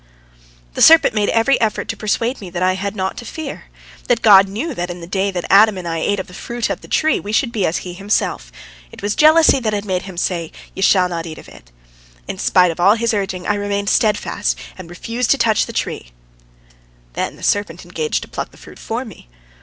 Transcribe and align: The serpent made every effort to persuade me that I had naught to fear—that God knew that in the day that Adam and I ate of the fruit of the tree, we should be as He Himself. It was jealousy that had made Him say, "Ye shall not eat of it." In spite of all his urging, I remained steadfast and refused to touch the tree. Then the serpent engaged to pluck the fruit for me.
The 0.73 0.81
serpent 0.81 1.13
made 1.13 1.29
every 1.29 1.61
effort 1.61 1.87
to 1.89 1.95
persuade 1.95 2.41
me 2.41 2.49
that 2.49 2.63
I 2.63 2.73
had 2.73 2.95
naught 2.95 3.17
to 3.17 3.23
fear—that 3.25 4.23
God 4.23 4.49
knew 4.49 4.73
that 4.73 4.89
in 4.89 4.99
the 4.99 5.05
day 5.05 5.29
that 5.29 5.45
Adam 5.47 5.77
and 5.77 5.87
I 5.87 5.99
ate 5.99 6.19
of 6.19 6.25
the 6.25 6.33
fruit 6.33 6.71
of 6.71 6.81
the 6.81 6.87
tree, 6.87 7.19
we 7.19 7.31
should 7.31 7.51
be 7.51 7.67
as 7.67 7.85
He 7.85 7.93
Himself. 7.93 8.51
It 8.91 9.03
was 9.03 9.13
jealousy 9.13 9.59
that 9.59 9.73
had 9.73 9.85
made 9.85 10.01
Him 10.01 10.17
say, 10.17 10.51
"Ye 10.73 10.81
shall 10.81 11.07
not 11.07 11.27
eat 11.27 11.37
of 11.37 11.47
it." 11.47 11.71
In 12.27 12.39
spite 12.39 12.71
of 12.71 12.79
all 12.79 12.95
his 12.95 13.13
urging, 13.13 13.45
I 13.45 13.53
remained 13.53 13.89
steadfast 13.91 14.57
and 14.75 14.89
refused 14.89 15.29
to 15.29 15.37
touch 15.37 15.67
the 15.67 15.71
tree. 15.71 16.07
Then 17.13 17.35
the 17.35 17.43
serpent 17.43 17.85
engaged 17.85 18.23
to 18.23 18.27
pluck 18.27 18.49
the 18.49 18.57
fruit 18.57 18.79
for 18.79 19.05
me. 19.05 19.27